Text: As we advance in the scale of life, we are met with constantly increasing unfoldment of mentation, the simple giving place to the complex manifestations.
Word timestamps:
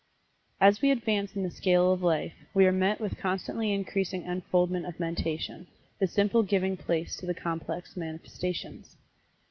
As 0.59 0.81
we 0.81 0.89
advance 0.89 1.35
in 1.35 1.43
the 1.43 1.51
scale 1.51 1.91
of 1.93 2.01
life, 2.01 2.33
we 2.55 2.65
are 2.65 2.71
met 2.71 2.99
with 2.99 3.19
constantly 3.19 3.71
increasing 3.71 4.23
unfoldment 4.25 4.87
of 4.87 4.99
mentation, 4.99 5.67
the 5.99 6.07
simple 6.07 6.41
giving 6.41 6.75
place 6.75 7.15
to 7.17 7.27
the 7.27 7.35
complex 7.35 7.95
manifestations. 7.95 8.97